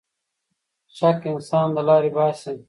شک 0.97 1.19
انسان 1.33 1.67
له 1.77 1.81
لارې 1.89 2.09
باسـي. 2.15 2.55